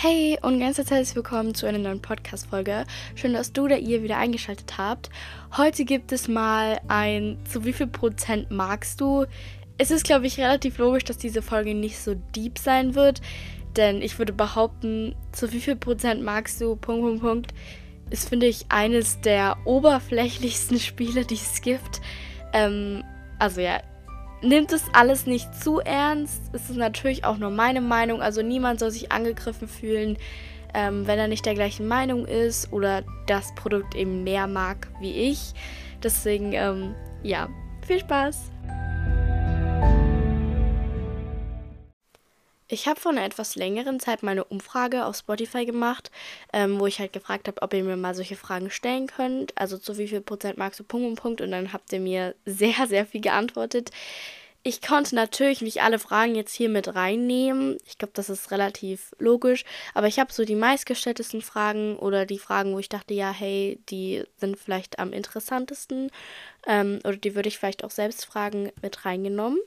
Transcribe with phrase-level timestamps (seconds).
[0.00, 2.84] Hey und ganz herzlich willkommen zu einer neuen Podcast-Folge.
[3.16, 5.10] Schön, dass du oder ihr wieder eingeschaltet habt.
[5.56, 9.26] Heute gibt es mal ein zu wie viel Prozent magst du?
[9.76, 13.22] Es ist, glaube ich, relativ logisch, dass diese Folge nicht so deep sein wird,
[13.76, 16.76] denn ich würde behaupten, zu wie viel Prozent magst du?
[16.76, 17.54] Punkt, Punkt, Punkt.
[18.10, 22.00] Ist, finde ich, eines der oberflächlichsten Spiele, die es gibt.
[22.52, 23.02] Ähm,
[23.40, 23.80] also ja,
[24.40, 26.42] Nimmt es alles nicht zu ernst.
[26.52, 28.22] Es ist natürlich auch nur meine Meinung.
[28.22, 30.16] Also niemand soll sich angegriffen fühlen,
[30.74, 35.12] ähm, wenn er nicht der gleichen Meinung ist oder das Produkt eben mehr mag wie
[35.12, 35.54] ich.
[36.02, 37.48] Deswegen, ähm, ja,
[37.86, 38.50] viel Spaß.
[42.70, 46.10] Ich habe vor einer etwas längeren Zeit meine Umfrage auf Spotify gemacht,
[46.52, 49.56] ähm, wo ich halt gefragt habe, ob ihr mir mal solche Fragen stellen könnt.
[49.56, 51.40] Also zu wie viel Prozent magst du Punkt und Punkt?
[51.40, 53.90] Und dann habt ihr mir sehr, sehr viel geantwortet.
[54.64, 57.78] Ich konnte natürlich nicht alle Fragen jetzt hier mit reinnehmen.
[57.86, 59.64] Ich glaube, das ist relativ logisch.
[59.94, 63.80] Aber ich habe so die meistgestelltesten Fragen oder die Fragen, wo ich dachte, ja, hey,
[63.88, 66.10] die sind vielleicht am interessantesten.
[66.66, 69.58] Ähm, oder die würde ich vielleicht auch selbst fragen, mit reingenommen.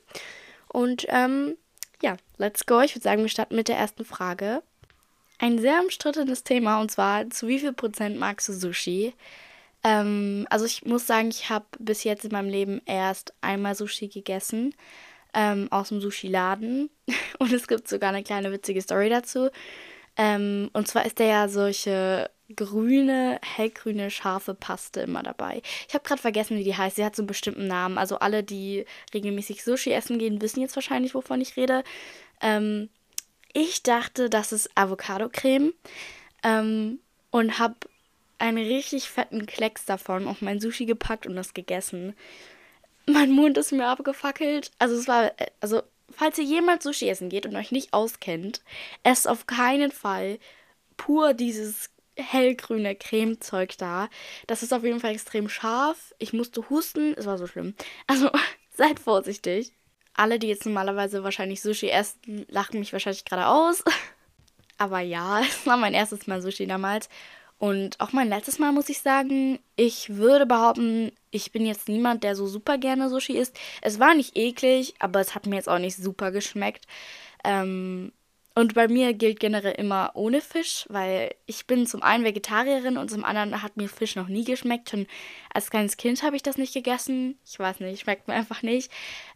[0.68, 1.58] Und ähm,
[2.02, 2.82] ja, let's go.
[2.82, 4.62] Ich würde sagen, wir starten mit der ersten Frage.
[5.40, 9.14] Ein sehr umstrittenes Thema und zwar, zu wie viel Prozent magst du Sushi?
[9.84, 14.08] Ähm, also ich muss sagen, ich habe bis jetzt in meinem Leben erst einmal Sushi
[14.08, 14.76] gegessen
[15.34, 16.90] ähm, aus dem Sushi-Laden
[17.40, 19.50] und es gibt sogar eine kleine witzige Story dazu.
[20.18, 25.62] Ähm, und zwar ist da ja solche grüne, hellgrüne, scharfe Paste immer dabei.
[25.88, 26.96] Ich habe gerade vergessen, wie die heißt.
[26.96, 27.98] Sie hat so einen bestimmten Namen.
[27.98, 31.84] Also alle, die regelmäßig Sushi essen gehen, wissen jetzt wahrscheinlich, wovon ich rede.
[32.42, 32.90] Ähm,
[33.54, 35.74] ich dachte, das ist Avocado-Creme
[36.44, 37.00] ähm,
[37.32, 37.76] und habe
[38.38, 42.16] einen richtig fetten Klecks davon auf mein Sushi gepackt und das gegessen.
[43.06, 44.72] Mein Mund ist mir abgefackelt.
[44.80, 48.62] Also es war, also falls ihr jemals Sushi essen geht und euch nicht auskennt,
[49.04, 50.40] esst auf keinen Fall
[50.98, 54.10] pur dieses hellgrüne Cremezeug da.
[54.48, 56.14] Das ist auf jeden Fall extrem scharf.
[56.20, 57.76] Ich musste husten, es war so schlimm.
[58.08, 58.30] Also
[58.74, 59.74] seid vorsichtig.
[60.14, 63.84] Alle, die jetzt normalerweise wahrscheinlich Sushi essen, lachen mich wahrscheinlich gerade aus.
[64.78, 67.10] Aber ja, es war mein erstes Mal Sushi damals.
[67.58, 72.24] Und auch mein letztes Mal muss ich sagen, ich würde behaupten, ich bin jetzt niemand,
[72.24, 73.56] der so super gerne Sushi isst.
[73.82, 76.88] Es war nicht eklig, aber es hat mir jetzt auch nicht super geschmeckt.
[77.44, 78.14] Ähm,
[78.54, 83.10] und bei mir gilt generell immer ohne Fisch, weil ich bin zum einen Vegetarierin und
[83.10, 84.90] zum anderen hat mir Fisch noch nie geschmeckt.
[84.90, 85.08] Schon
[85.54, 87.40] als kleines Kind habe ich das nicht gegessen.
[87.46, 88.92] Ich weiß nicht, schmeckt mir einfach nicht.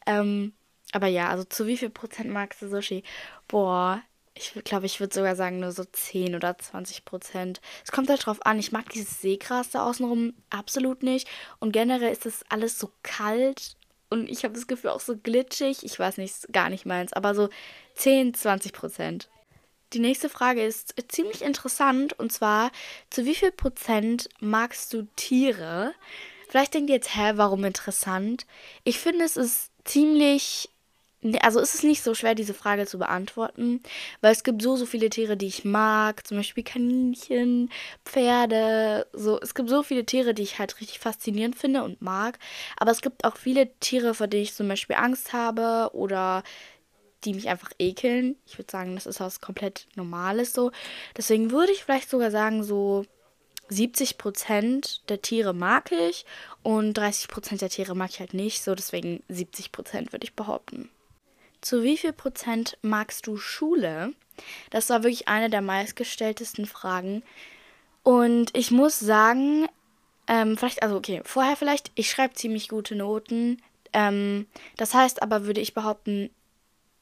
[0.06, 0.54] Ähm,
[0.92, 3.04] aber ja, also zu wie viel Prozent magst du Sushi?
[3.48, 4.02] Boah,
[4.34, 7.62] ich glaube, ich würde sogar sagen, nur so 10 oder 20 Prozent.
[7.86, 8.60] Es kommt halt drauf an.
[8.60, 11.28] Ich mag dieses Seegras da außenrum absolut nicht.
[11.60, 13.78] Und generell ist das alles so kalt.
[14.10, 15.84] Und ich habe das Gefühl auch so glitschig.
[15.84, 17.14] Ich weiß nicht, gar nicht meins.
[17.14, 17.50] Aber so
[17.96, 19.30] 10, 20 Prozent.
[19.94, 22.18] Die nächste Frage ist ziemlich interessant.
[22.20, 22.72] Und zwar,
[23.10, 25.94] zu wie viel Prozent magst du Tiere?
[26.50, 28.46] Vielleicht denkt ihr jetzt, hä, warum interessant?
[28.84, 30.70] Ich finde, es ist ziemlich
[31.42, 33.82] also ist es nicht so schwer, diese Frage zu beantworten,
[34.22, 37.72] weil es gibt so, so viele Tiere, die ich mag, zum Beispiel Kaninchen,
[38.06, 39.40] Pferde, so.
[39.42, 42.40] Es gibt so viele Tiere, die ich halt richtig faszinierend finde und mag,
[42.78, 46.44] aber es gibt auch viele Tiere, vor denen ich zum Beispiel Angst habe oder
[47.24, 48.36] die mich einfach ekeln.
[48.46, 50.72] Ich würde sagen, das ist was komplett Normales so.
[51.18, 53.06] Deswegen würde ich vielleicht sogar sagen, so
[53.70, 56.26] 70% der Tiere mag ich
[56.62, 58.64] und 30% der Tiere mag ich halt nicht.
[58.64, 60.90] So, deswegen 70% würde ich behaupten.
[61.66, 64.14] Zu wie viel Prozent magst du Schule?
[64.70, 67.24] Das war wirklich eine der meistgestelltesten Fragen.
[68.04, 69.66] Und ich muss sagen,
[70.28, 73.64] ähm, vielleicht, also okay, vorher vielleicht, ich schreibe ziemlich gute Noten.
[73.94, 74.46] Ähm,
[74.78, 76.30] das heißt aber, würde ich behaupten,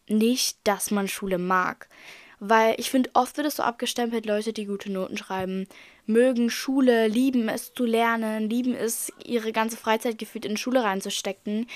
[0.08, 1.90] nicht, dass man Schule mag.
[2.40, 5.68] Weil ich finde, oft wird es so abgestempelt, Leute, die gute Noten schreiben,
[6.06, 11.68] mögen Schule, lieben es zu lernen, lieben es, ihre ganze Freizeit gefühlt in Schule reinzustecken.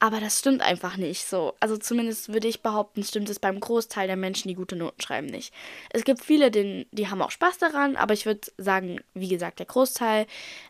[0.00, 1.54] Aber das stimmt einfach nicht so.
[1.58, 5.26] Also zumindest würde ich behaupten, stimmt es beim Großteil der Menschen, die gute Noten schreiben,
[5.26, 5.52] nicht.
[5.90, 9.58] Es gibt viele, die, die haben auch Spaß daran, aber ich würde sagen, wie gesagt,
[9.58, 10.26] der Großteil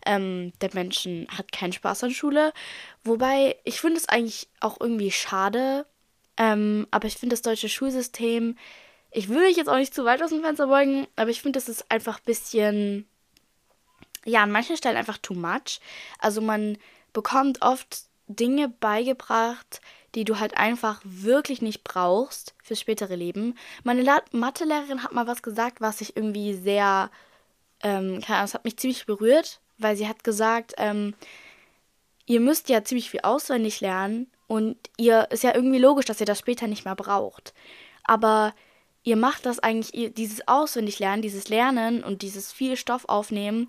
[0.06, 2.54] ähm, der Menschen hat keinen Spaß an Schule.
[3.04, 5.84] Wobei, ich finde es eigentlich auch irgendwie schade.
[6.38, 8.56] Ähm, aber ich finde das deutsche Schulsystem,
[9.10, 11.58] ich will mich jetzt auch nicht zu weit aus dem Fenster beugen, aber ich finde,
[11.58, 13.08] das ist einfach ein bisschen,
[14.25, 15.80] ja, an manchen Stellen einfach too much.
[16.19, 16.78] Also man
[17.12, 19.80] bekommt oft Dinge beigebracht,
[20.14, 23.56] die du halt einfach wirklich nicht brauchst fürs spätere Leben.
[23.84, 27.10] Meine Mathelehrerin hat mal was gesagt, was ich irgendwie sehr,
[27.82, 31.14] ähm, keine Ahnung, es hat mich ziemlich berührt, weil sie hat gesagt, ähm,
[32.26, 36.26] ihr müsst ja ziemlich viel auswendig lernen und ihr ist ja irgendwie logisch, dass ihr
[36.26, 37.54] das später nicht mehr braucht.
[38.04, 38.54] Aber
[39.02, 43.69] ihr macht das eigentlich, dieses Auswendiglernen, dieses Lernen und dieses viel Stoff aufnehmen,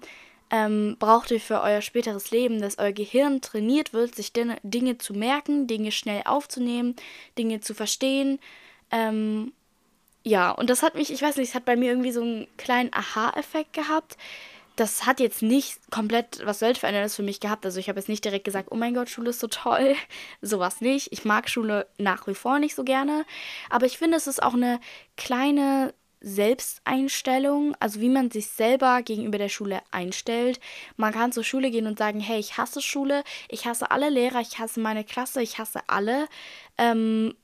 [0.51, 5.13] ähm, braucht ihr für euer späteres Leben, dass euer Gehirn trainiert wird, sich Dinge, zu
[5.13, 6.95] merken, Dinge schnell aufzunehmen,
[7.37, 8.39] Dinge zu verstehen.
[8.91, 9.53] Ähm,
[10.23, 12.47] ja, und das hat mich, ich weiß nicht, es hat bei mir irgendwie so einen
[12.57, 14.17] kleinen Aha-Effekt gehabt.
[14.75, 17.65] Das hat jetzt nicht komplett was Weltveränderndes für mich gehabt.
[17.65, 19.95] Also ich habe jetzt nicht direkt gesagt, oh mein Gott, Schule ist so toll.
[20.41, 21.11] Sowas nicht.
[21.11, 23.25] Ich mag Schule nach wie vor nicht so gerne.
[23.69, 24.79] Aber ich finde, es ist auch eine
[25.17, 30.60] kleine Selbsteinstellung, also wie man sich selber gegenüber der Schule einstellt.
[30.98, 34.42] Man kann zur Schule gehen und sagen, hey, ich hasse Schule, ich hasse alle Lehrer,
[34.42, 36.27] ich hasse meine Klasse, ich hasse alle,
[36.77, 37.36] ähm,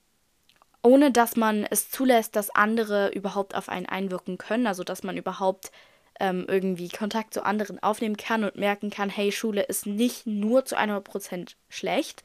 [0.84, 5.18] ohne dass man es zulässt, dass andere überhaupt auf einen einwirken können, also dass man
[5.18, 5.72] überhaupt
[6.20, 10.66] ähm, irgendwie Kontakt zu anderen aufnehmen kann und merken kann, hey, Schule ist nicht nur
[10.66, 12.24] zu 100% schlecht,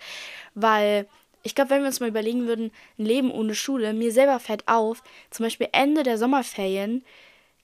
[0.54, 1.08] weil
[1.42, 4.68] ich glaube, wenn wir uns mal überlegen würden, ein Leben ohne Schule, mir selber fällt
[4.68, 7.04] auf, zum Beispiel Ende der Sommerferien,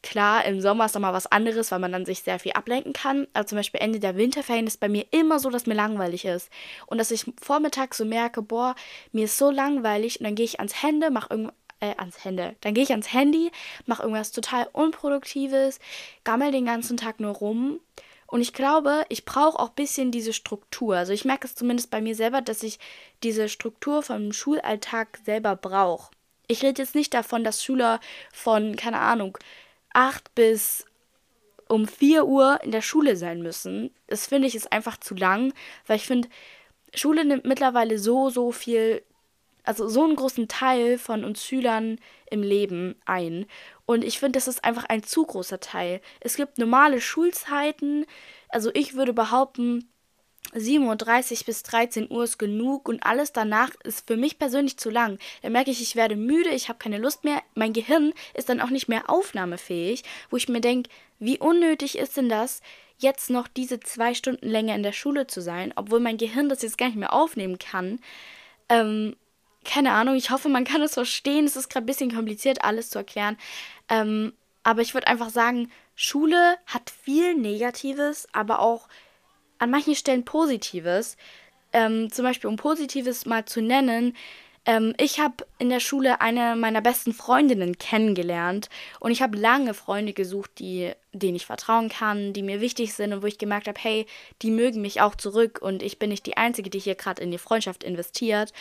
[0.02, 3.26] klar, im Sommer ist nochmal was anderes, weil man dann sich sehr viel ablenken kann,
[3.32, 6.50] aber zum Beispiel Ende der Winterferien ist bei mir immer so, dass mir langweilig ist.
[6.87, 8.75] Und dass ich vormittags so merke, boah,
[9.12, 12.56] mir ist so langweilig und dann gehe ich ans Hände, mache irgendwas äh, ans Hände.
[12.62, 13.50] Dann gehe ich ans Handy,
[13.84, 15.78] mache irgendwas total Unproduktives,
[16.25, 17.81] gammel den ganzen Tag nur rum
[18.26, 20.96] und ich glaube, ich brauche auch ein bisschen diese Struktur.
[20.96, 22.78] Also ich merke es zumindest bei mir selber, dass ich
[23.23, 26.11] diese Struktur vom Schulalltag selber brauche.
[26.49, 28.00] Ich rede jetzt nicht davon, dass Schüler
[28.32, 29.38] von, keine Ahnung,
[29.93, 30.84] 8 bis
[31.69, 33.90] um 4 Uhr in der Schule sein müssen.
[34.06, 35.52] Das finde ich ist einfach zu lang,
[35.87, 36.28] weil ich finde,
[36.94, 39.02] Schule nimmt mittlerweile so, so viel,
[39.66, 41.98] also so einen großen Teil von uns Schülern
[42.30, 43.46] im Leben ein.
[43.84, 46.00] Und ich finde, das ist einfach ein zu großer Teil.
[46.20, 48.06] Es gibt normale Schulzeiten.
[48.48, 49.88] Also ich würde behaupten,
[50.54, 54.90] 7.30 Uhr bis 13 Uhr ist genug und alles danach ist für mich persönlich zu
[54.90, 55.18] lang.
[55.42, 57.42] Dann merke ich, ich werde müde, ich habe keine Lust mehr.
[57.54, 62.16] Mein Gehirn ist dann auch nicht mehr aufnahmefähig, wo ich mir denke, wie unnötig ist
[62.16, 62.62] denn das,
[62.98, 66.62] jetzt noch diese zwei Stunden länger in der Schule zu sein, obwohl mein Gehirn das
[66.62, 68.00] jetzt gar nicht mehr aufnehmen kann.
[68.68, 69.16] Ähm,
[69.66, 71.44] keine Ahnung, ich hoffe, man kann es verstehen.
[71.44, 73.36] Es ist gerade ein bisschen kompliziert, alles zu erklären.
[73.88, 74.32] Ähm,
[74.62, 78.88] aber ich würde einfach sagen, Schule hat viel Negatives, aber auch
[79.58, 81.16] an manchen Stellen Positives.
[81.72, 84.16] Ähm, zum Beispiel, um Positives mal zu nennen,
[84.66, 88.68] ähm, ich habe in der Schule eine meiner besten Freundinnen kennengelernt
[88.98, 93.12] und ich habe lange Freunde gesucht, die, denen ich vertrauen kann, die mir wichtig sind
[93.12, 94.06] und wo ich gemerkt habe, hey,
[94.42, 97.30] die mögen mich auch zurück und ich bin nicht die Einzige, die hier gerade in
[97.30, 98.52] die Freundschaft investiert.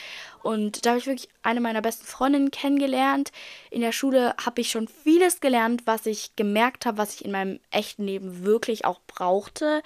[0.44, 3.32] Und da habe ich wirklich eine meiner besten Freundinnen kennengelernt.
[3.72, 7.32] In der Schule habe ich schon vieles gelernt, was ich gemerkt habe, was ich in
[7.32, 9.82] meinem echten Leben wirklich auch brauchte.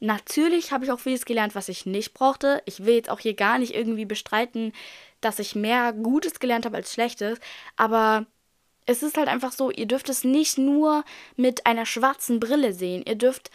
[0.00, 2.60] Natürlich habe ich auch vieles gelernt, was ich nicht brauchte.
[2.64, 4.72] Ich will jetzt auch hier gar nicht irgendwie bestreiten,
[5.22, 7.38] dass ich mehr Gutes gelernt habe als Schlechtes,
[7.76, 8.26] aber
[8.86, 11.04] es ist halt einfach so, ihr dürft es nicht nur
[11.36, 13.02] mit einer schwarzen Brille sehen.
[13.06, 13.50] Ihr dürft,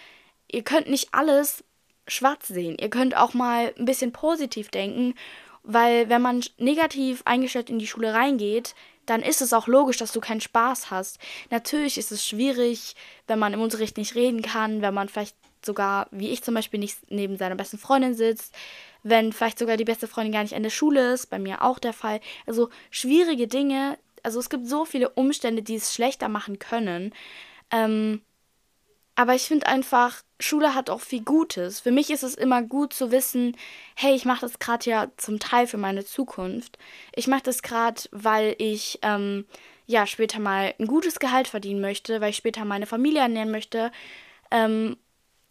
[0.49, 1.63] ihr könnt nicht alles
[2.07, 2.77] schwarz sehen.
[2.79, 5.13] Ihr könnt auch mal ein bisschen positiv denken,
[5.63, 8.73] weil wenn man negativ eingestellt in die Schule reingeht,
[9.05, 11.19] dann ist es auch logisch, dass du keinen Spaß hast.
[11.49, 12.95] Natürlich ist es schwierig,
[13.27, 15.35] wenn man im Unterricht nicht reden kann, wenn man vielleicht
[15.65, 18.53] sogar, wie ich zum Beispiel, nicht neben seiner besten Freundin sitzt,
[19.09, 21.79] wenn vielleicht sogar die beste Freundin gar nicht in der Schule ist, bei mir auch
[21.79, 22.19] der Fall.
[22.45, 27.13] Also schwierige Dinge, also es gibt so viele Umstände, die es schlechter machen können.
[27.71, 28.21] Ähm,
[29.15, 31.79] aber ich finde einfach, Schule hat auch viel Gutes.
[31.79, 33.57] Für mich ist es immer gut zu wissen,
[33.95, 36.77] hey, ich mache das gerade ja zum Teil für meine Zukunft.
[37.15, 39.45] Ich mache das gerade, weil ich ähm,
[39.87, 43.91] ja später mal ein gutes Gehalt verdienen möchte, weil ich später meine Familie ernähren möchte.
[44.51, 44.97] Ähm,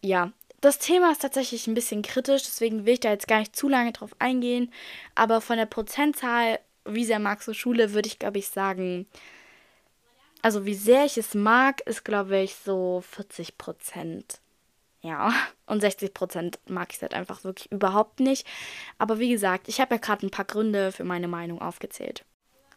[0.01, 0.31] ja,
[0.67, 3.69] das Thema ist tatsächlich ein bisschen kritisch, deswegen will ich da jetzt gar nicht zu
[3.69, 4.73] lange drauf eingehen.
[5.15, 9.07] Aber von der Prozentzahl, wie sehr magst du Schule, würde ich, glaube ich, sagen,
[10.43, 14.41] also wie sehr ich es mag, ist, glaube ich, so 40 Prozent.
[15.03, 15.33] Ja,
[15.67, 18.45] und 60 Prozent mag ich halt einfach wirklich überhaupt nicht.
[18.99, 22.25] Aber wie gesagt, ich habe ja gerade ein paar Gründe für meine Meinung aufgezählt.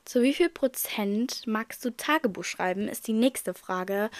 [0.05, 4.11] Zu wie viel Prozent magst du Tagebuch schreiben, ist die nächste Frage.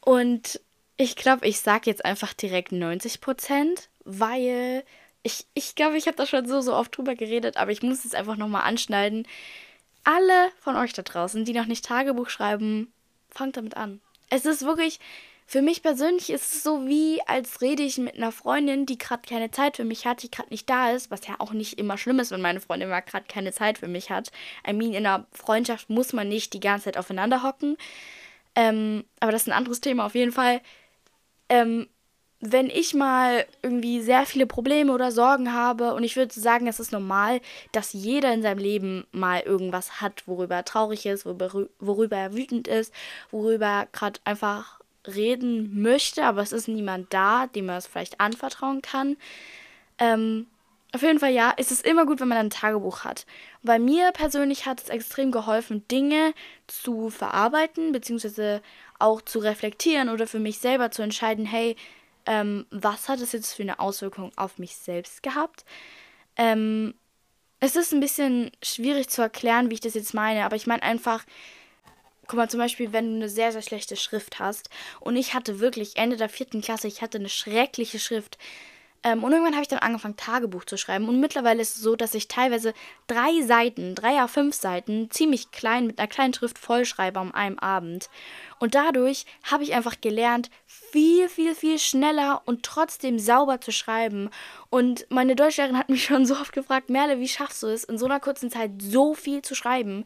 [0.00, 0.60] Und
[1.00, 4.84] ich glaube, ich sage jetzt einfach direkt 90 Prozent, weil
[5.22, 8.04] ich ich, glaube, ich habe da schon so, so oft drüber geredet, aber ich muss
[8.04, 9.26] es einfach nochmal anschneiden.
[10.04, 12.92] Alle von euch da draußen, die noch nicht Tagebuch schreiben,
[13.30, 14.02] fangt damit an.
[14.28, 15.00] Es ist wirklich,
[15.46, 19.22] für mich persönlich ist es so wie, als rede ich mit einer Freundin, die gerade
[19.26, 21.96] keine Zeit für mich hat, die gerade nicht da ist, was ja auch nicht immer
[21.96, 24.32] schlimm ist, wenn meine Freundin mal gerade keine Zeit für mich hat.
[24.68, 27.78] I mean, in einer Freundschaft muss man nicht die ganze Zeit aufeinander hocken.
[28.54, 30.60] Ähm, aber das ist ein anderes Thema auf jeden Fall
[31.50, 31.88] ähm,
[32.40, 36.80] wenn ich mal irgendwie sehr viele Probleme oder Sorgen habe und ich würde sagen, es
[36.80, 37.40] ist normal,
[37.72, 42.34] dass jeder in seinem Leben mal irgendwas hat, worüber er traurig ist, worüber, worüber er
[42.34, 42.94] wütend ist,
[43.30, 48.20] worüber er gerade einfach reden möchte, aber es ist niemand da, dem man es vielleicht
[48.20, 49.18] anvertrauen kann.
[49.98, 50.46] Ähm,
[50.92, 53.26] auf jeden Fall ja, es ist immer gut, wenn man ein Tagebuch hat.
[53.62, 56.34] Bei mir persönlich hat es extrem geholfen, Dinge
[56.66, 58.60] zu verarbeiten, beziehungsweise
[58.98, 61.76] auch zu reflektieren oder für mich selber zu entscheiden, hey,
[62.26, 65.64] ähm, was hat es jetzt für eine Auswirkung auf mich selbst gehabt?
[66.36, 66.94] Ähm,
[67.60, 70.82] es ist ein bisschen schwierig zu erklären, wie ich das jetzt meine, aber ich meine
[70.82, 71.24] einfach,
[72.26, 75.60] guck mal, zum Beispiel, wenn du eine sehr, sehr schlechte Schrift hast und ich hatte
[75.60, 78.38] wirklich Ende der vierten Klasse, ich hatte eine schreckliche Schrift,
[79.02, 81.08] ähm, und irgendwann habe ich dann angefangen, Tagebuch zu schreiben.
[81.08, 82.74] Und mittlerweile ist es so, dass ich teilweise
[83.06, 87.58] drei Seiten, drei a fünf Seiten, ziemlich klein, mit einer kleinen Schrift vollschreibe an einem
[87.58, 88.10] Abend.
[88.58, 94.28] Und dadurch habe ich einfach gelernt, viel, viel, viel schneller und trotzdem sauber zu schreiben.
[94.68, 97.96] Und meine Deutschlehrerin hat mich schon so oft gefragt, Merle, wie schaffst du es, in
[97.96, 100.04] so einer kurzen Zeit so viel zu schreiben?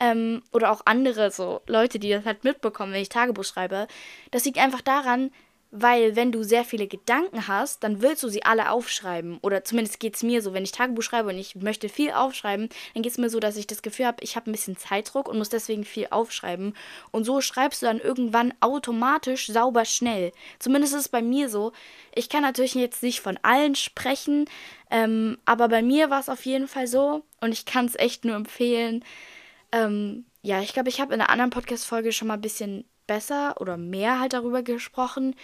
[0.00, 3.86] Ähm, oder auch andere so Leute, die das halt mitbekommen, wenn ich Tagebuch schreibe.
[4.32, 5.30] Das liegt einfach daran,
[5.76, 9.38] weil wenn du sehr viele Gedanken hast, dann willst du sie alle aufschreiben.
[9.42, 12.68] Oder zumindest geht es mir so, wenn ich Tagebuch schreibe und ich möchte viel aufschreiben,
[12.94, 15.28] dann geht es mir so, dass ich das Gefühl habe, ich habe ein bisschen Zeitdruck
[15.28, 16.76] und muss deswegen viel aufschreiben.
[17.10, 20.30] Und so schreibst du dann irgendwann automatisch sauber schnell.
[20.60, 21.72] Zumindest ist es bei mir so.
[22.14, 24.44] Ich kann natürlich jetzt nicht von allen sprechen,
[24.92, 28.24] ähm, aber bei mir war es auf jeden Fall so und ich kann es echt
[28.24, 29.04] nur empfehlen.
[29.72, 33.60] Ähm, ja, ich glaube, ich habe in einer anderen Podcast-Folge schon mal ein bisschen besser
[33.60, 35.34] oder mehr halt darüber gesprochen.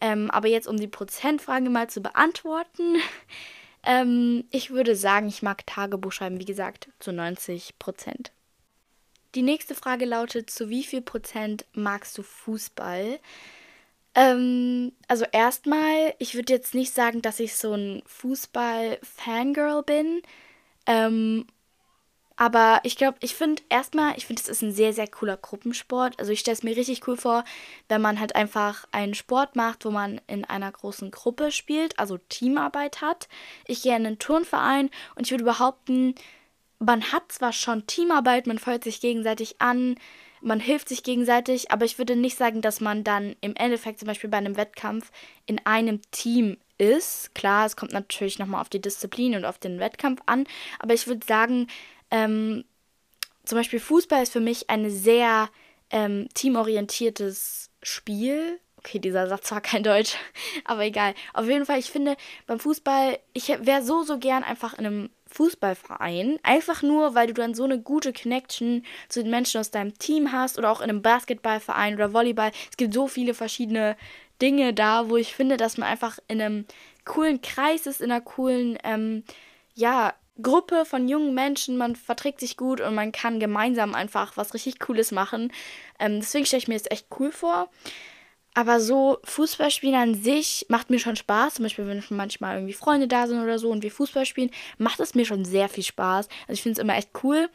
[0.00, 2.96] Ähm, aber jetzt, um die Prozentfrage mal zu beantworten,
[3.84, 8.32] ähm, ich würde sagen, ich mag Tagebuch schreiben, wie gesagt, zu 90 Prozent.
[9.34, 13.20] Die nächste Frage lautet, zu wie viel Prozent magst du Fußball?
[14.14, 20.22] Ähm, also erstmal, ich würde jetzt nicht sagen, dass ich so ein Fußball-Fangirl bin.
[20.86, 21.46] Ähm,
[22.40, 26.18] aber ich glaube, ich finde erstmal, ich finde, es ist ein sehr, sehr cooler Gruppensport.
[26.18, 27.44] Also ich stelle es mir richtig cool vor,
[27.90, 32.16] wenn man halt einfach einen Sport macht, wo man in einer großen Gruppe spielt, also
[32.30, 33.28] Teamarbeit hat.
[33.66, 36.14] Ich gehe in einen Turnverein und ich würde behaupten,
[36.78, 39.96] man hat zwar schon Teamarbeit, man feuert sich gegenseitig an,
[40.40, 44.08] man hilft sich gegenseitig, aber ich würde nicht sagen, dass man dann im Endeffekt zum
[44.08, 45.12] Beispiel bei einem Wettkampf
[45.44, 47.34] in einem Team ist.
[47.34, 50.46] Klar, es kommt natürlich nochmal auf die Disziplin und auf den Wettkampf an,
[50.78, 51.66] aber ich würde sagen,
[52.10, 52.64] ähm,
[53.44, 55.48] zum Beispiel Fußball ist für mich ein sehr
[55.90, 58.60] ähm, teamorientiertes Spiel.
[58.76, 60.14] Okay, dieser Satz war kein Deutsch,
[60.64, 61.14] aber egal.
[61.34, 65.10] Auf jeden Fall, ich finde beim Fußball, ich wäre so, so gern einfach in einem
[65.26, 66.38] Fußballverein.
[66.42, 70.32] Einfach nur, weil du dann so eine gute Connection zu den Menschen aus deinem Team
[70.32, 72.52] hast oder auch in einem Basketballverein oder Volleyball.
[72.70, 73.96] Es gibt so viele verschiedene
[74.40, 76.66] Dinge da, wo ich finde, dass man einfach in einem
[77.04, 79.24] coolen Kreis ist, in einer coolen, ähm,
[79.74, 84.54] ja, Gruppe von jungen Menschen, man verträgt sich gut und man kann gemeinsam einfach was
[84.54, 85.52] richtig Cooles machen.
[85.98, 87.68] Ähm, deswegen stelle ich mir das echt cool vor.
[88.54, 91.54] Aber so Fußballspielen an sich macht mir schon Spaß.
[91.54, 94.98] Zum Beispiel, wenn manchmal irgendwie Freunde da sind oder so und wir Fußball spielen, macht
[94.98, 96.28] es mir schon sehr viel Spaß.
[96.42, 97.48] Also ich finde es immer echt cool.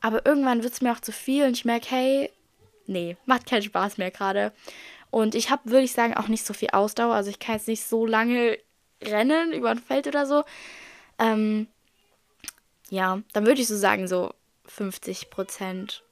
[0.00, 2.30] Aber irgendwann wird es mir auch zu viel und ich merke, hey,
[2.86, 4.52] nee, macht keinen Spaß mehr gerade.
[5.10, 7.14] Und ich habe, würde ich sagen, auch nicht so viel Ausdauer.
[7.14, 8.58] Also ich kann jetzt nicht so lange
[9.02, 10.44] rennen über ein Feld oder so.
[11.18, 11.66] Ähm,
[12.92, 14.34] ja, dann würde ich so sagen, so
[14.66, 16.04] 50 Prozent.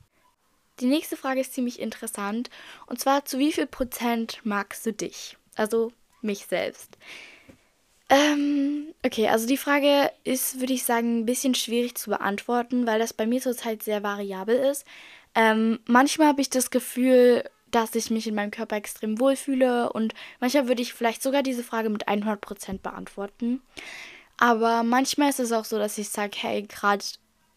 [0.80, 2.48] Die nächste Frage ist ziemlich interessant.
[2.86, 5.36] Und zwar, zu wie viel Prozent magst du dich?
[5.56, 6.96] Also mich selbst.
[8.08, 12.98] Ähm, okay, also die Frage ist, würde ich sagen, ein bisschen schwierig zu beantworten, weil
[12.98, 14.86] das bei mir zurzeit sehr variabel ist.
[15.34, 20.14] Ähm, manchmal habe ich das Gefühl, dass ich mich in meinem Körper extrem wohlfühle und
[20.40, 23.60] manchmal würde ich vielleicht sogar diese Frage mit 100% beantworten.
[24.40, 27.04] Aber manchmal ist es auch so, dass ich sage, hey, gerade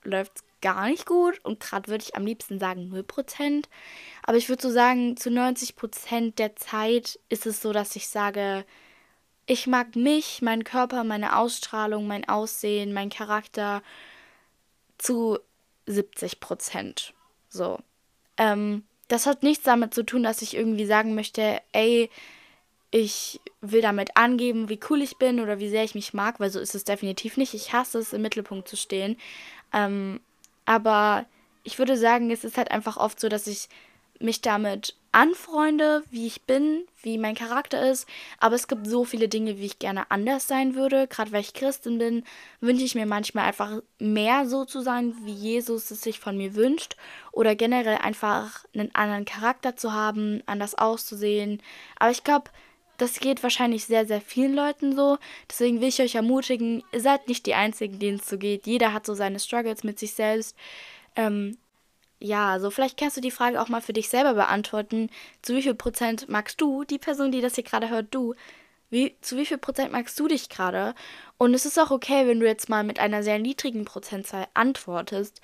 [0.03, 3.65] läuft es gar nicht gut und gerade würde ich am liebsten sagen 0%.
[4.23, 8.65] Aber ich würde so sagen, zu 90% der Zeit ist es so, dass ich sage,
[9.45, 13.81] ich mag mich, meinen Körper, meine Ausstrahlung, mein Aussehen, mein Charakter
[14.97, 15.39] zu
[15.87, 17.11] 70%.
[17.47, 17.79] So.
[18.37, 22.09] Ähm, das hat nichts damit zu tun, dass ich irgendwie sagen möchte, ey,
[22.93, 26.51] ich will damit angeben, wie cool ich bin oder wie sehr ich mich mag, weil
[26.51, 27.55] so ist es definitiv nicht.
[27.55, 29.17] Ich hasse es, im Mittelpunkt zu stehen.
[29.73, 30.19] Ähm,
[30.65, 31.25] aber
[31.63, 33.67] ich würde sagen, es ist halt einfach oft so, dass ich
[34.19, 38.07] mich damit anfreunde, wie ich bin, wie mein Charakter ist.
[38.39, 41.07] Aber es gibt so viele Dinge, wie ich gerne anders sein würde.
[41.07, 42.23] Gerade weil ich Christin bin,
[42.61, 46.53] wünsche ich mir manchmal einfach mehr so zu sein, wie Jesus es sich von mir
[46.53, 46.95] wünscht.
[47.31, 51.59] Oder generell einfach einen anderen Charakter zu haben, anders auszusehen.
[51.97, 52.51] Aber ich glaube,
[52.97, 55.17] das geht wahrscheinlich sehr, sehr vielen Leuten so.
[55.49, 58.67] Deswegen will ich euch ermutigen, ihr seid nicht die Einzigen, denen es so geht.
[58.67, 60.55] Jeder hat so seine Struggles mit sich selbst.
[61.15, 61.57] Ähm,
[62.19, 65.09] ja, also vielleicht kannst du die Frage auch mal für dich selber beantworten.
[65.41, 68.33] Zu wie viel Prozent magst du, die Person, die das hier gerade hört, du,
[68.89, 70.95] wie, zu wie viel Prozent magst du dich gerade?
[71.37, 75.41] Und es ist auch okay, wenn du jetzt mal mit einer sehr niedrigen Prozentzahl antwortest,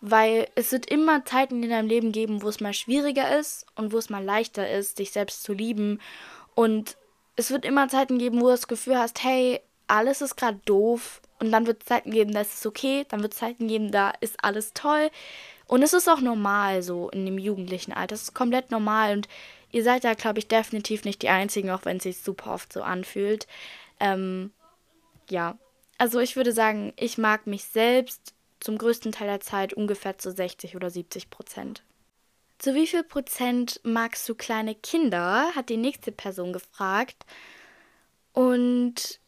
[0.00, 3.92] weil es wird immer Zeiten in deinem Leben geben, wo es mal schwieriger ist und
[3.92, 6.00] wo es mal leichter ist, dich selbst zu lieben.
[6.54, 6.96] Und
[7.36, 11.20] es wird immer Zeiten geben, wo du das Gefühl hast, hey, alles ist gerade doof.
[11.38, 13.04] Und dann wird es Zeiten geben, da ist es okay.
[13.08, 15.10] Dann wird es Zeiten geben, da ist alles toll.
[15.66, 18.14] Und es ist auch normal so in dem jugendlichen Alter.
[18.14, 19.16] Es ist komplett normal.
[19.16, 19.28] Und
[19.70, 22.72] ihr seid da, glaube ich, definitiv nicht die Einzigen, auch wenn es sich super oft
[22.72, 23.46] so anfühlt.
[23.98, 24.52] Ähm,
[25.30, 25.56] ja.
[25.98, 30.30] Also ich würde sagen, ich mag mich selbst zum größten Teil der Zeit ungefähr zu
[30.30, 31.82] 60 oder 70 Prozent.
[32.62, 35.52] Zu wie viel Prozent magst du kleine Kinder?
[35.56, 37.26] hat die nächste Person gefragt.
[38.32, 39.18] Und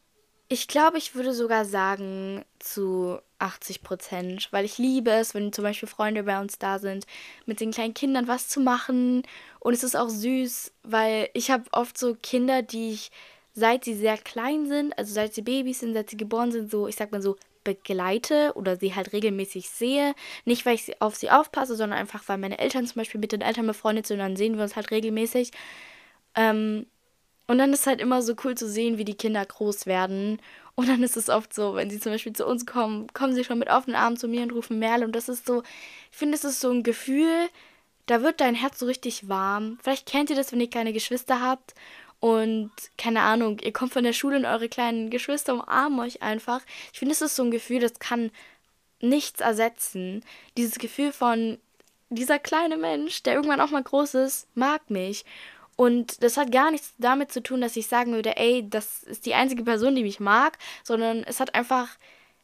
[0.46, 5.64] ich glaube, ich würde sogar sagen zu 80 Prozent, weil ich liebe es, wenn zum
[5.64, 7.06] Beispiel Freunde bei uns da sind,
[7.44, 9.24] mit den kleinen Kindern was zu machen.
[9.58, 13.10] Und es ist auch süß, weil ich habe oft so Kinder, die ich,
[13.52, 16.86] seit sie sehr klein sind, also seit sie Babys sind, seit sie geboren sind, so,
[16.86, 20.14] ich sag mal so, begleite oder sie halt regelmäßig sehe.
[20.44, 23.40] Nicht, weil ich auf sie aufpasse, sondern einfach, weil meine Eltern zum Beispiel mit den
[23.40, 25.50] Eltern befreundet sind und dann sehen wir uns halt regelmäßig.
[26.36, 26.86] Ähm,
[27.46, 30.40] und dann ist halt immer so cool zu sehen, wie die Kinder groß werden.
[30.76, 33.44] Und dann ist es oft so, wenn sie zum Beispiel zu uns kommen, kommen sie
[33.44, 35.04] schon mit offenen Armen zu mir und rufen Merle.
[35.04, 35.62] Und das ist so,
[36.10, 37.48] ich finde, es ist so ein Gefühl,
[38.06, 39.78] da wird dein Herz so richtig warm.
[39.82, 41.74] Vielleicht kennt ihr das, wenn ihr keine Geschwister habt.
[42.24, 46.62] Und keine Ahnung, ihr kommt von der Schule und eure kleinen Geschwister umarmen euch einfach.
[46.90, 48.30] Ich finde, es ist so ein Gefühl, das kann
[49.00, 50.24] nichts ersetzen.
[50.56, 51.58] Dieses Gefühl von,
[52.08, 55.26] dieser kleine Mensch, der irgendwann auch mal groß ist, mag mich.
[55.76, 59.26] Und das hat gar nichts damit zu tun, dass ich sagen würde, ey, das ist
[59.26, 61.90] die einzige Person, die mich mag, sondern es hat einfach,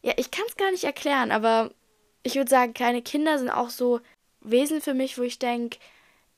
[0.02, 1.70] ja, ich kann es gar nicht erklären, aber
[2.22, 4.00] ich würde sagen, kleine Kinder sind auch so
[4.42, 5.78] Wesen für mich, wo ich denke,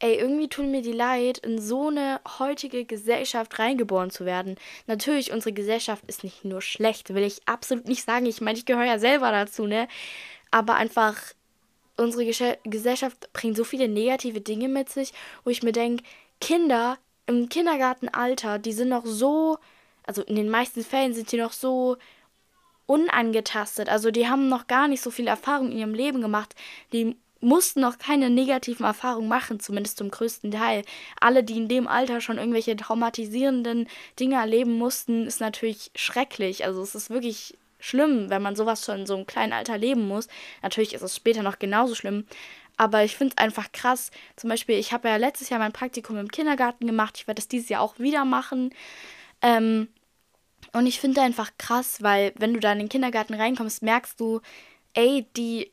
[0.02, 4.56] ey, irgendwie tun mir die leid, in so eine heutige Gesellschaft reingeboren zu werden.
[4.88, 8.26] Natürlich, unsere Gesellschaft ist nicht nur schlecht, will ich absolut nicht sagen.
[8.26, 9.86] Ich meine, ich gehöre ja selber dazu, ne?
[10.50, 11.16] Aber einfach,
[11.96, 12.26] unsere
[12.64, 15.12] Gesellschaft bringt so viele negative Dinge mit sich,
[15.44, 16.02] wo ich mir denke,
[16.40, 19.58] Kinder im Kindergartenalter, die sind noch so,
[20.04, 21.96] also in den meisten Fällen sind die noch so
[22.86, 23.88] unangetastet.
[23.88, 26.56] Also die haben noch gar nicht so viel Erfahrung in ihrem Leben gemacht.
[26.92, 30.82] Die mussten noch keine negativen Erfahrungen machen, zumindest zum größten Teil.
[31.20, 36.64] Alle, die in dem Alter schon irgendwelche traumatisierenden Dinge erleben mussten, ist natürlich schrecklich.
[36.64, 40.06] Also es ist wirklich schlimm, wenn man sowas schon in so einem kleinen Alter leben
[40.06, 40.28] muss.
[40.62, 42.26] Natürlich ist es später noch genauso schlimm.
[42.76, 44.10] Aber ich finde es einfach krass.
[44.36, 47.18] Zum Beispiel, ich habe ja letztes Jahr mein Praktikum im Kindergarten gemacht.
[47.18, 48.70] Ich werde das dieses Jahr auch wieder machen.
[49.42, 49.88] Ähm,
[50.72, 54.40] und ich finde einfach krass, weil wenn du da in den Kindergarten reinkommst, merkst du,
[54.94, 55.71] ey, die,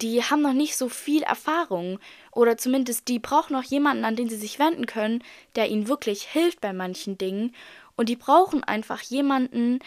[0.00, 1.98] die haben noch nicht so viel Erfahrung.
[2.32, 5.22] Oder zumindest die brauchen noch jemanden, an den sie sich wenden können,
[5.56, 7.54] der ihnen wirklich hilft bei manchen Dingen.
[7.96, 9.78] Und die brauchen einfach jemanden,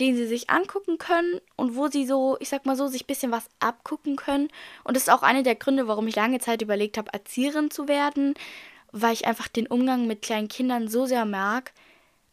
[0.00, 3.06] den sie sich angucken können und wo sie so, ich sag mal so, sich ein
[3.06, 4.48] bisschen was abgucken können.
[4.82, 7.86] Und das ist auch einer der Gründe, warum ich lange Zeit überlegt habe, Erzieherin zu
[7.86, 8.34] werden,
[8.90, 11.72] weil ich einfach den Umgang mit kleinen Kindern so sehr mag.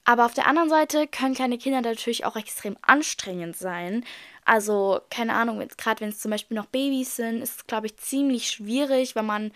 [0.03, 4.03] Aber auf der anderen Seite können kleine Kinder natürlich auch extrem anstrengend sein.
[4.45, 7.97] Also, keine Ahnung, gerade wenn es zum Beispiel noch Babys sind, ist es, glaube ich,
[7.97, 9.51] ziemlich schwierig, wenn man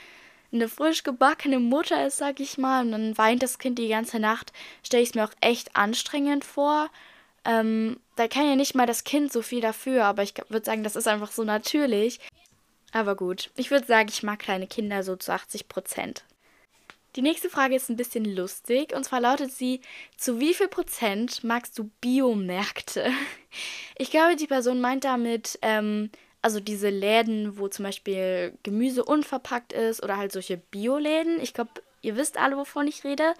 [0.52, 4.20] eine frisch gebackene Mutter ist, sag ich mal, und dann weint das Kind die ganze
[4.20, 4.54] Nacht,
[4.84, 6.90] stelle ich es mir auch echt anstrengend vor.
[7.44, 10.84] Ähm, da kann ja nicht mal das Kind so viel dafür, aber ich würde sagen,
[10.84, 12.20] das ist einfach so natürlich.
[12.92, 16.24] Aber gut, ich würde sagen, ich mag kleine Kinder so zu 80 Prozent.
[17.16, 19.82] Die nächste Frage ist ein bisschen lustig und zwar lautet sie:
[20.18, 23.10] Zu wie viel Prozent magst du Biomärkte?
[23.98, 26.10] Ich glaube, die Person meint damit, ähm,
[26.42, 31.40] also diese Läden, wo zum Beispiel Gemüse unverpackt ist oder halt solche Bioläden.
[31.40, 33.34] Ich glaube, ihr wisst alle, wovon ich rede.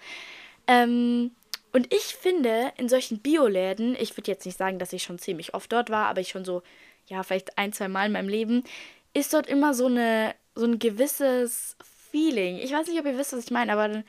[0.66, 1.32] Ähm,
[1.74, 5.52] und ich finde, in solchen Bioläden, ich würde jetzt nicht sagen, dass ich schon ziemlich
[5.52, 6.62] oft dort war, aber ich schon so,
[7.06, 8.64] ja, vielleicht ein, zwei Mal in meinem Leben,
[9.12, 11.76] ist dort immer so eine, so ein gewisses
[12.10, 12.58] Feeling.
[12.58, 14.04] Ich weiß nicht, ob ihr wisst, was ich meine, aber dann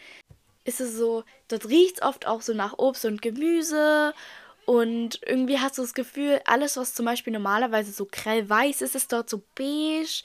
[0.66, 4.14] ist es so, dort riecht es oft auch so nach Obst und Gemüse
[4.66, 8.96] und irgendwie hast du das Gefühl, alles, was zum Beispiel normalerweise so grell weiß ist,
[8.96, 10.24] ist dort so beige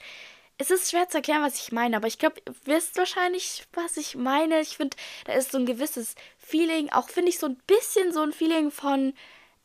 [0.57, 3.97] es ist schwer zu erklären, was ich meine, aber ich glaube, ihr wisst wahrscheinlich, was
[3.97, 4.61] ich meine.
[4.61, 8.21] Ich finde, da ist so ein gewisses Feeling, auch finde ich so ein bisschen so
[8.21, 9.13] ein Feeling von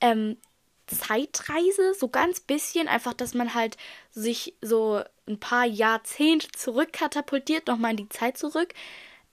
[0.01, 0.39] ähm,
[0.87, 3.77] Zeitreise, so ganz bisschen, einfach, dass man halt
[4.11, 8.75] sich so ein paar Jahrzehnte zurückkatapultiert, nochmal in die Zeit zurück.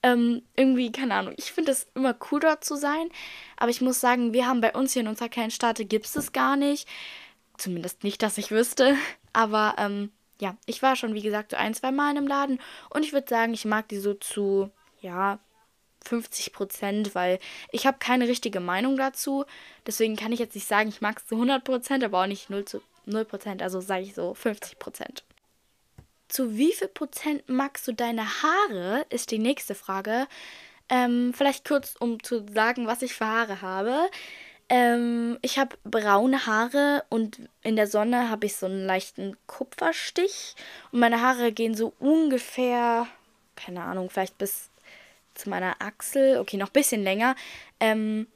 [0.02, 1.34] Ähm, irgendwie, keine Ahnung.
[1.36, 3.08] Ich finde es immer cool, dort zu sein.
[3.56, 6.32] Aber ich muss sagen, wir haben bei uns hier in unserer kleinen Stadt, gibt es
[6.32, 6.86] gar nicht.
[7.56, 8.96] Zumindest nicht, dass ich wüsste.
[9.32, 12.60] Aber ähm, ja, ich war schon, wie gesagt, so ein, zwei Mal in einem Laden.
[12.90, 15.38] Und ich würde sagen, ich mag die so zu, ja,
[16.04, 17.38] 50 Prozent, weil
[17.72, 19.44] ich habe keine richtige Meinung dazu.
[19.86, 22.48] Deswegen kann ich jetzt nicht sagen, ich mag es zu 100 Prozent, aber auch nicht
[22.48, 23.62] 0 zu 0 Prozent.
[23.62, 25.24] Also sage ich so 50 Prozent.
[26.28, 30.26] Zu wie viel Prozent magst du deine Haare, ist die nächste Frage.
[30.88, 34.08] Ähm, vielleicht kurz, um zu sagen, was ich für Haare habe.
[34.68, 40.54] Ähm, ich habe braune Haare und in der Sonne habe ich so einen leichten Kupferstich.
[40.90, 43.06] Und meine Haare gehen so ungefähr,
[43.54, 44.70] keine Ahnung, vielleicht bis
[45.34, 46.38] zu meiner Achsel.
[46.38, 47.36] Okay, noch ein bisschen länger.
[47.78, 48.26] Ähm,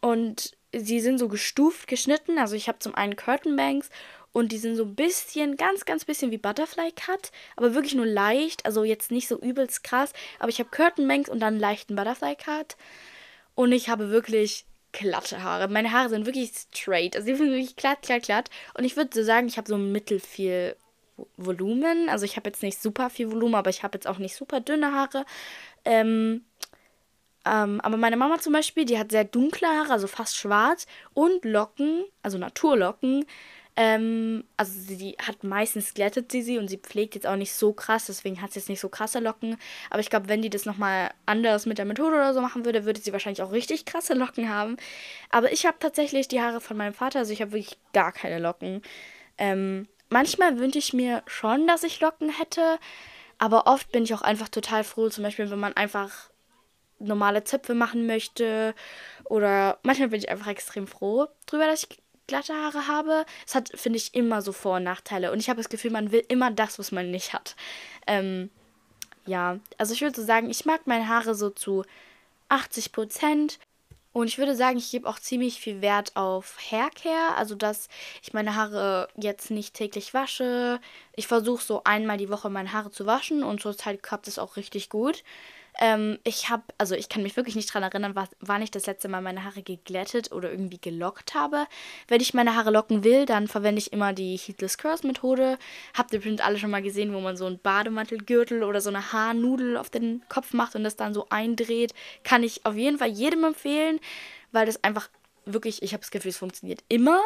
[0.00, 2.38] und sie sind so gestuft geschnitten.
[2.38, 3.90] Also ich habe zum einen Curtain Bangs
[4.32, 8.06] und die sind so ein bisschen, ganz, ganz bisschen wie Butterfly Cut, aber wirklich nur
[8.06, 8.64] leicht.
[8.64, 10.12] Also jetzt nicht so übelst krass.
[10.38, 12.76] Aber ich habe Curtain Bangs und dann leichten Butterfly Cut.
[13.54, 15.68] Und ich habe wirklich glatte Haare.
[15.68, 17.14] Meine Haare sind wirklich straight.
[17.14, 18.50] Also die sind wirklich glatt, glatt, glatt.
[18.74, 20.76] Und ich würde so sagen, ich habe so mittel viel
[21.36, 22.08] Volumen.
[22.08, 24.60] Also ich habe jetzt nicht super viel Volumen, aber ich habe jetzt auch nicht super
[24.60, 25.26] dünne Haare.
[25.84, 26.44] Ähm,
[27.44, 31.44] ähm, aber meine Mama zum Beispiel, die hat sehr dunkle Haare, also fast schwarz und
[31.44, 33.26] Locken, also Naturlocken.
[33.74, 37.72] Ähm, also sie hat meistens glättet sie sie und sie pflegt jetzt auch nicht so
[37.72, 39.56] krass, deswegen hat sie jetzt nicht so krasse Locken.
[39.88, 42.84] Aber ich glaube, wenn die das nochmal anders mit der Methode oder so machen würde,
[42.84, 44.76] würde sie wahrscheinlich auch richtig krasse Locken haben.
[45.30, 48.38] Aber ich habe tatsächlich die Haare von meinem Vater, also ich habe wirklich gar keine
[48.38, 48.82] Locken.
[49.38, 52.78] Ähm, manchmal wünsche ich mir schon, dass ich Locken hätte,
[53.38, 56.30] aber oft bin ich auch einfach total froh, zum Beispiel, wenn man einfach
[56.98, 58.74] normale Zöpfe machen möchte.
[59.24, 61.98] Oder manchmal bin ich einfach extrem froh drüber, dass ich
[62.32, 63.26] glatte Haare habe.
[63.46, 65.32] Es hat, finde ich, immer so Vor- und Nachteile.
[65.32, 67.56] Und ich habe das Gefühl, man will immer das, was man nicht hat.
[68.06, 68.48] Ähm,
[69.26, 71.84] ja, also ich würde so sagen, ich mag meine Haare so zu
[72.48, 73.58] 80 Prozent.
[74.14, 77.34] Und ich würde sagen, ich gebe auch ziemlich viel Wert auf Haircare.
[77.36, 77.88] Also, dass
[78.22, 80.80] ich meine Haare jetzt nicht täglich wasche.
[81.14, 84.56] Ich versuche so einmal die Woche meine Haare zu waschen und zurzeit klappt es auch
[84.56, 85.22] richtig gut.
[85.80, 89.08] Ähm, ich habe, also ich kann mich wirklich nicht daran erinnern, wann ich das letzte
[89.08, 91.66] Mal meine Haare geglättet oder irgendwie gelockt habe.
[92.08, 95.58] Wenn ich meine Haare locken will, dann verwende ich immer die Heatless Curls Methode.
[95.94, 99.12] Habt ihr bestimmt alle schon mal gesehen, wo man so einen Bademantelgürtel oder so eine
[99.12, 101.94] Haarnudel auf den Kopf macht und das dann so eindreht.
[102.22, 103.98] Kann ich auf jeden Fall jedem empfehlen,
[104.52, 105.08] weil das einfach
[105.44, 107.20] wirklich, ich habe das Gefühl, es funktioniert immer,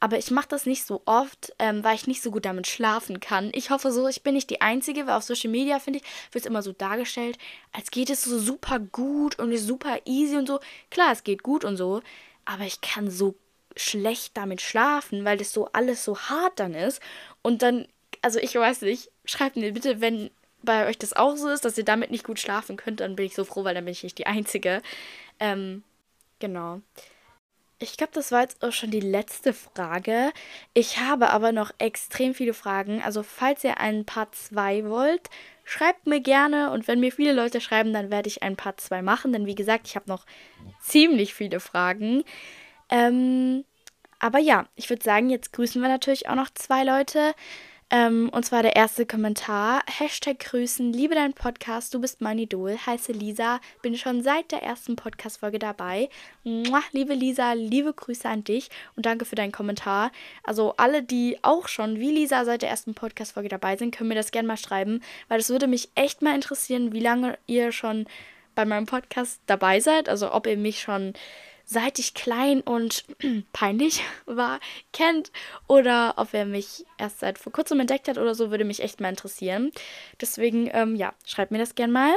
[0.00, 3.20] aber ich mache das nicht so oft, ähm, weil ich nicht so gut damit schlafen
[3.20, 3.50] kann.
[3.54, 6.44] Ich hoffe so, ich bin nicht die Einzige, weil auf Social Media, finde ich, wird
[6.44, 7.38] es immer so dargestellt,
[7.72, 10.60] als geht es so super gut und ist super easy und so.
[10.90, 12.02] Klar, es geht gut und so,
[12.44, 13.34] aber ich kann so
[13.76, 17.00] schlecht damit schlafen, weil das so alles so hart dann ist.
[17.42, 17.86] Und dann,
[18.20, 20.30] also ich weiß nicht, schreibt mir bitte, wenn
[20.62, 23.26] bei euch das auch so ist, dass ihr damit nicht gut schlafen könnt, dann bin
[23.26, 24.82] ich so froh, weil dann bin ich nicht die Einzige.
[25.40, 25.82] Ähm,
[26.38, 26.80] genau.
[27.82, 30.30] Ich glaube, das war jetzt auch schon die letzte Frage.
[30.72, 33.02] Ich habe aber noch extrem viele Fragen.
[33.02, 35.28] Also falls ihr ein Part 2 wollt,
[35.64, 36.70] schreibt mir gerne.
[36.70, 39.32] Und wenn mir viele Leute schreiben, dann werde ich ein Part 2 machen.
[39.32, 40.26] Denn wie gesagt, ich habe noch
[40.80, 42.22] ziemlich viele Fragen.
[42.88, 43.64] Ähm,
[44.20, 47.34] aber ja, ich würde sagen, jetzt grüßen wir natürlich auch noch zwei Leute.
[47.94, 49.82] Ähm, und zwar der erste Kommentar.
[49.86, 52.78] Hashtag Grüßen, liebe deinen Podcast, du bist mein Idol.
[52.86, 56.08] Heiße Lisa, bin schon seit der ersten Podcast-Folge dabei.
[56.42, 60.10] Mua, liebe Lisa, liebe Grüße an dich und danke für deinen Kommentar.
[60.42, 64.14] Also alle, die auch schon wie Lisa seit der ersten Podcast-Folge dabei sind, können mir
[64.14, 68.06] das gerne mal schreiben, weil es würde mich echt mal interessieren, wie lange ihr schon
[68.54, 70.08] bei meinem Podcast dabei seid.
[70.08, 71.12] Also ob ihr mich schon
[71.64, 73.04] seit ich klein und
[73.52, 74.60] peinlich war,
[74.92, 75.32] kennt
[75.68, 79.00] oder ob er mich erst seit vor kurzem entdeckt hat oder so, würde mich echt
[79.00, 79.72] mal interessieren.
[80.20, 82.14] Deswegen, ähm, ja, schreibt mir das gern mal.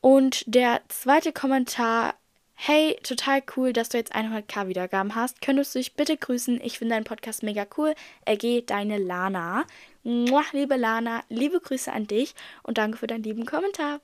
[0.00, 2.14] Und der zweite Kommentar
[2.56, 5.42] Hey, total cool, dass du jetzt 100k Wiedergaben hast.
[5.42, 6.60] Könntest du dich bitte grüßen?
[6.62, 7.94] Ich finde deinen Podcast mega cool.
[8.28, 9.64] RG, deine Lana.
[10.02, 14.00] Mua, liebe Lana, liebe Grüße an dich und danke für deinen lieben Kommentar.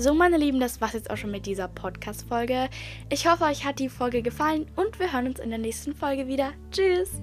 [0.00, 2.68] So, meine Lieben, das war's jetzt auch schon mit dieser Podcast-Folge.
[3.10, 6.28] Ich hoffe, euch hat die Folge gefallen und wir hören uns in der nächsten Folge
[6.28, 6.52] wieder.
[6.70, 7.20] Tschüss!